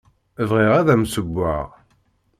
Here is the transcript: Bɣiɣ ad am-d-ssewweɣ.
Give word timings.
Bɣiɣ 0.49 0.71
ad 0.79 0.87
am-d-ssewweɣ. 0.93 1.67